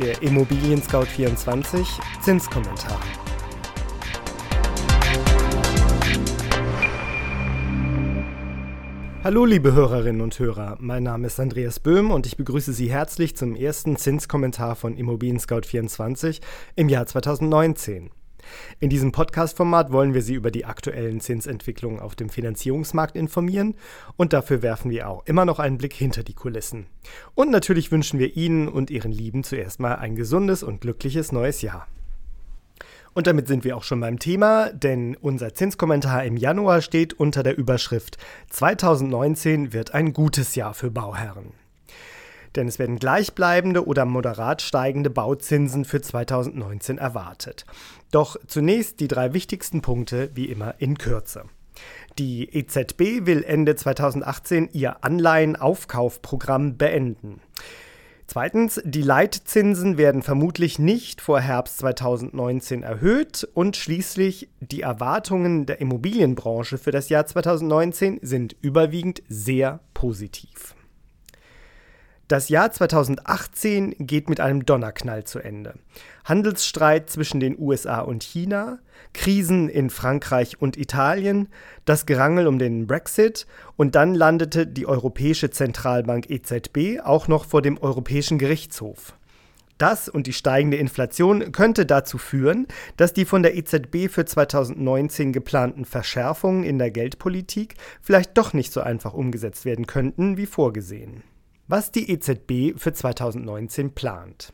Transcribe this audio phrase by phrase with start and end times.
[0.00, 1.86] der Immobilien Scout 24
[2.22, 2.98] Zinskommentar.
[9.22, 13.36] Hallo liebe Hörerinnen und Hörer, mein Name ist Andreas Böhm und ich begrüße Sie herzlich
[13.36, 16.40] zum ersten Zinskommentar von Immobilien Scout 24
[16.76, 18.10] im Jahr 2019.
[18.78, 23.74] In diesem Podcast-Format wollen wir Sie über die aktuellen Zinsentwicklungen auf dem Finanzierungsmarkt informieren
[24.16, 26.86] und dafür werfen wir auch immer noch einen Blick hinter die Kulissen.
[27.34, 31.62] Und natürlich wünschen wir Ihnen und Ihren Lieben zuerst mal ein gesundes und glückliches neues
[31.62, 31.86] Jahr.
[33.12, 37.42] Und damit sind wir auch schon beim Thema, denn unser Zinskommentar im Januar steht unter
[37.42, 38.18] der Überschrift
[38.50, 41.59] 2019 wird ein gutes Jahr für Bauherren
[42.56, 47.64] denn es werden gleichbleibende oder moderat steigende Bauzinsen für 2019 erwartet.
[48.10, 51.44] Doch zunächst die drei wichtigsten Punkte wie immer in Kürze.
[52.18, 57.40] Die EZB will Ende 2018 ihr Anleihenaufkaufprogramm beenden.
[58.26, 65.80] Zweitens, die Leitzinsen werden vermutlich nicht vor Herbst 2019 erhöht und schließlich die Erwartungen der
[65.80, 70.76] Immobilienbranche für das Jahr 2019 sind überwiegend sehr positiv.
[72.30, 75.74] Das Jahr 2018 geht mit einem Donnerknall zu Ende.
[76.24, 78.78] Handelsstreit zwischen den USA und China,
[79.12, 81.48] Krisen in Frankreich und Italien,
[81.86, 87.62] das Gerangel um den Brexit und dann landete die Europäische Zentralbank EZB auch noch vor
[87.62, 89.16] dem Europäischen Gerichtshof.
[89.78, 95.32] Das und die steigende Inflation könnte dazu führen, dass die von der EZB für 2019
[95.32, 101.24] geplanten Verschärfungen in der Geldpolitik vielleicht doch nicht so einfach umgesetzt werden könnten wie vorgesehen
[101.70, 104.52] was die EZB für 2019 plant.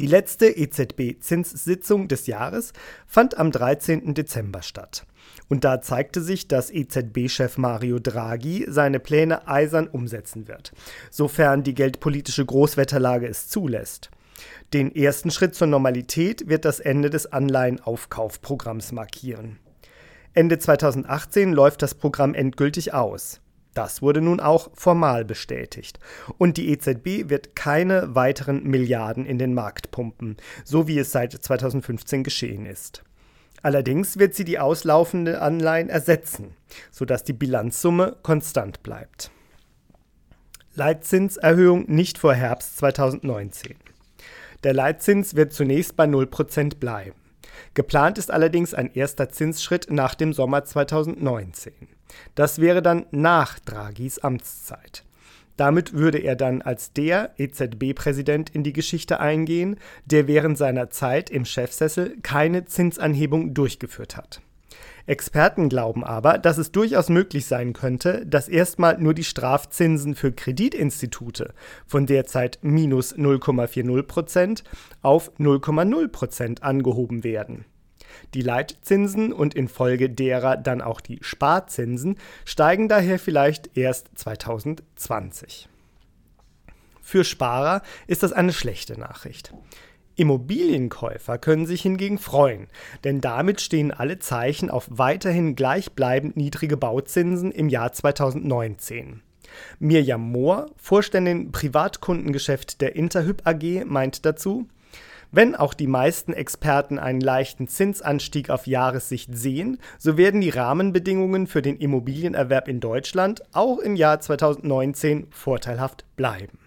[0.00, 2.72] Die letzte EZB-Zinssitzung des Jahres
[3.06, 4.12] fand am 13.
[4.12, 5.06] Dezember statt.
[5.48, 10.72] Und da zeigte sich, dass EZB-Chef Mario Draghi seine Pläne eisern umsetzen wird,
[11.12, 14.10] sofern die geldpolitische Großwetterlage es zulässt.
[14.72, 19.60] Den ersten Schritt zur Normalität wird das Ende des Anleihenaufkaufprogramms markieren.
[20.32, 23.40] Ende 2018 läuft das Programm endgültig aus.
[23.74, 25.98] Das wurde nun auch formal bestätigt.
[26.38, 31.32] Und die EZB wird keine weiteren Milliarden in den Markt pumpen, so wie es seit
[31.32, 33.02] 2015 geschehen ist.
[33.62, 36.54] Allerdings wird sie die auslaufende Anleihen ersetzen,
[36.90, 39.30] sodass die Bilanzsumme konstant bleibt.
[40.74, 43.76] Leitzinserhöhung nicht vor Herbst 2019.
[44.64, 47.23] Der Leitzins wird zunächst bei 0% bleiben.
[47.74, 51.72] Geplant ist allerdings ein erster Zinsschritt nach dem Sommer 2019.
[52.34, 55.04] Das wäre dann nach Draghis Amtszeit.
[55.56, 61.30] Damit würde er dann als der EZB-Präsident in die Geschichte eingehen, der während seiner Zeit
[61.30, 64.40] im Chefsessel keine Zinsanhebung durchgeführt hat.
[65.06, 70.32] Experten glauben aber, dass es durchaus möglich sein könnte, dass erstmal nur die Strafzinsen für
[70.32, 71.52] Kreditinstitute
[71.86, 74.62] von derzeit minus 0,40%
[75.02, 77.66] auf 0,0% angehoben werden.
[78.32, 85.68] Die Leitzinsen und infolge derer dann auch die Sparzinsen steigen daher vielleicht erst 2020.
[87.02, 89.52] Für Sparer ist das eine schlechte Nachricht.
[90.16, 92.68] Immobilienkäufer können sich hingegen freuen,
[93.02, 99.22] denn damit stehen alle Zeichen auf weiterhin gleichbleibend niedrige Bauzinsen im Jahr 2019.
[99.78, 104.68] Mirjam Mohr, Vorständin Privatkundengeschäft der Interhyp AG, meint dazu,
[105.32, 111.48] wenn auch die meisten Experten einen leichten Zinsanstieg auf Jahressicht sehen, so werden die Rahmenbedingungen
[111.48, 116.58] für den Immobilienerwerb in Deutschland auch im Jahr 2019 vorteilhaft bleiben.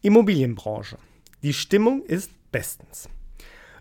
[0.00, 0.96] Immobilienbranche.
[1.44, 3.10] Die Stimmung ist bestens.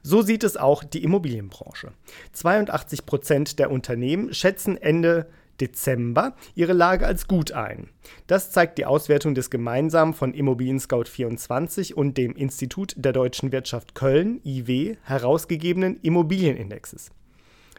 [0.01, 1.93] So sieht es auch die Immobilienbranche.
[2.33, 5.27] 82 Prozent der Unternehmen schätzen Ende
[5.61, 7.87] Dezember ihre Lage als gut ein.
[8.27, 13.53] Das zeigt die Auswertung des gemeinsam von Immobilien Scout 24 und dem Institut der deutschen
[13.53, 17.11] Wirtschaft Köln IW herausgegebenen Immobilienindexes.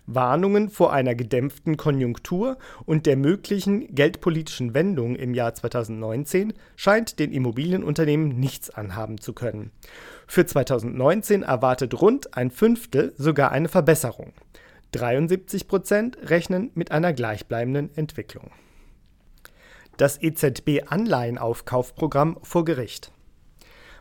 [0.06, 7.32] Warnungen vor einer gedämpften Konjunktur und der möglichen geldpolitischen Wendung im Jahr 2019 scheint den
[7.32, 9.70] Immobilienunternehmen nichts anhaben zu können.
[10.26, 14.32] Für 2019 erwartet rund ein Fünftel sogar eine Verbesserung.
[14.92, 18.50] 73 Prozent rechnen mit einer gleichbleibenden Entwicklung.
[19.96, 23.13] Das EZB-Anleihenaufkaufprogramm vor Gericht.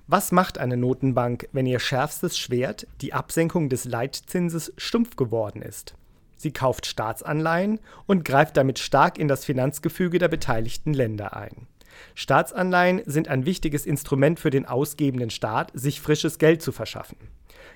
[0.08, 5.96] Was macht eine Notenbank, wenn ihr schärfstes Schwert, die Absenkung des Leitzinses, stumpf geworden ist?
[6.36, 11.68] Sie kauft Staatsanleihen und greift damit stark in das Finanzgefüge der beteiligten Länder ein.
[12.16, 17.18] Staatsanleihen sind ein wichtiges Instrument für den ausgebenden Staat, sich frisches Geld zu verschaffen.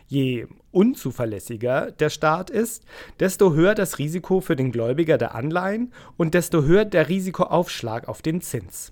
[0.08, 2.84] Je unzuverlässiger der Staat ist,
[3.22, 8.22] desto höher das Risiko für den Gläubiger der Anleihen und desto höher der Risikoaufschlag auf
[8.22, 8.92] den Zins.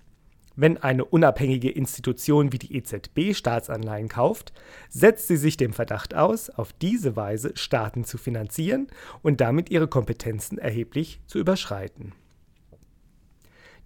[0.55, 4.53] Wenn eine unabhängige Institution wie die EZB Staatsanleihen kauft,
[4.89, 8.87] setzt sie sich dem Verdacht aus, auf diese Weise Staaten zu finanzieren
[9.21, 12.13] und damit ihre Kompetenzen erheblich zu überschreiten.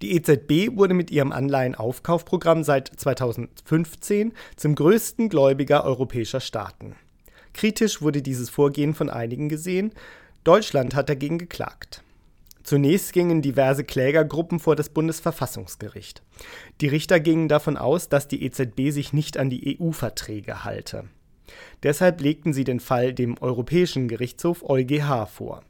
[0.02, 6.96] Die EZB wurde mit ihrem Anleihenaufkaufprogramm seit 2015 zum größten Gläubiger europäischer Staaten.
[7.54, 9.92] Kritisch wurde dieses Vorgehen von einigen gesehen,
[10.44, 12.04] Deutschland hat dagegen geklagt.
[12.70, 16.22] Zunächst gingen diverse Klägergruppen vor das Bundesverfassungsgericht.
[16.82, 21.06] Die Richter gingen davon aus, dass die EZB sich nicht an die EU-Verträge halte.
[21.82, 25.64] Deshalb legten sie den Fall dem Europäischen Gerichtshof EuGH vor.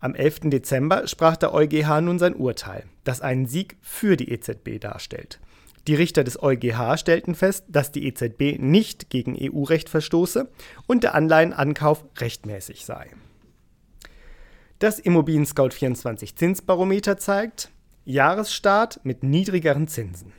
[0.00, 0.48] Am 11.
[0.48, 5.40] Dezember sprach der EuGH nun sein Urteil, das einen Sieg für die EZB darstellt.
[5.88, 10.48] Die Richter des EuGH stellten fest, dass die EZB nicht gegen EU-Recht verstoße
[10.86, 13.10] und der Anleihenankauf rechtmäßig sei.
[14.80, 17.72] Das Immobilien Scout 24 Zinsbarometer zeigt
[18.04, 20.32] Jahresstart mit niedrigeren Zinsen.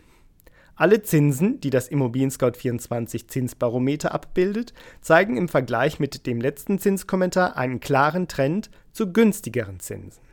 [0.76, 6.80] Alle Zinsen, die das Immobilien Scout 24 Zinsbarometer abbildet, zeigen im Vergleich mit dem letzten
[6.80, 10.24] Zinskommentar einen klaren Trend zu günstigeren Zinsen.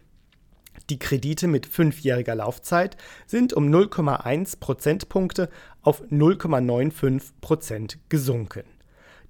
[0.88, 5.50] Die Kredite mit fünfjähriger Laufzeit sind um 0,1 Prozentpunkte
[5.82, 8.62] auf 0,95 Prozent gesunken.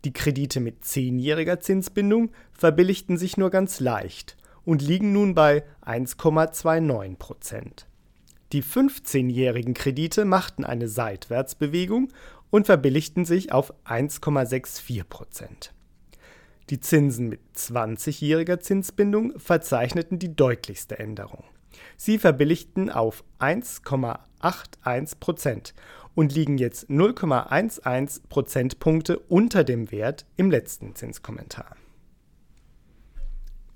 [0.05, 4.37] Die Kredite mit zehnjähriger Zinsbindung verbilligten sich nur ganz leicht
[4.67, 7.87] und liegen nun bei 1,29 Prozent.
[8.53, 12.13] Die 15-jährigen Kredite machten eine Seitwärtsbewegung
[12.51, 15.73] und verbilligten sich auf 1,64 Prozent.
[16.69, 21.45] Die Zinsen mit 20-jähriger Zinsbindung verzeichneten die deutlichste Änderung.
[21.97, 25.75] Sie verbilligten auf 1,81 Prozent
[26.15, 31.77] und liegen jetzt 0,11 Prozentpunkte unter dem Wert im letzten Zinskommentar.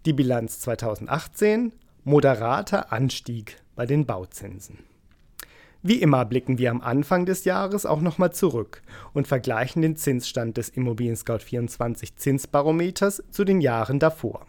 [0.06, 1.74] Die Bilanz 2018
[2.04, 4.78] moderater Anstieg bei den Bauzinsen.
[5.82, 8.80] Wie immer blicken wir am Anfang des Jahres auch nochmal zurück
[9.12, 14.46] und vergleichen den Zinsstand des Immobilien Scout 24 Zinsbarometers zu den Jahren davor.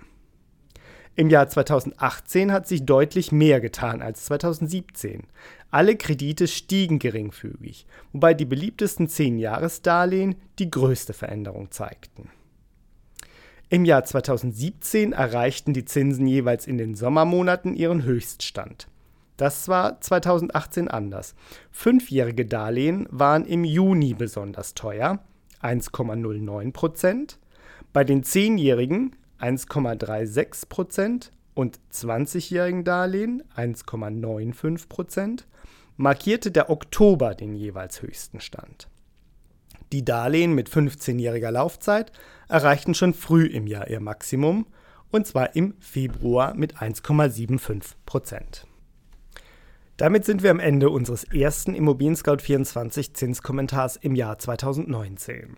[1.16, 5.24] Im Jahr 2018 hat sich deutlich mehr getan als 2017.
[5.70, 12.30] Alle Kredite stiegen geringfügig, wobei die beliebtesten 10-Jahres-Darlehen die größte Veränderung zeigten.
[13.74, 18.90] Im Jahr 2017 erreichten die Zinsen jeweils in den Sommermonaten ihren Höchststand.
[19.38, 21.36] Das war 2018 anders.
[21.72, 25.20] Fünfjährige Darlehen waren im Juni besonders teuer,
[25.62, 27.40] 1,09 Prozent,
[27.94, 35.48] bei den zehnjährigen 1,36 Prozent und 20-jährigen Darlehen 1,95 Prozent,
[35.96, 38.90] markierte der Oktober den jeweils höchsten Stand.
[39.92, 42.12] Die Darlehen mit 15-jähriger Laufzeit
[42.48, 44.68] erreichten schon früh im Jahr ihr Maximum,
[45.12, 48.68] und zwar im Februar mit 1,75 Prozent.
[49.98, 55.58] Damit sind wir am Ende unseres ersten Immobilien Scout 24 Zinskommentars im Jahr 2019.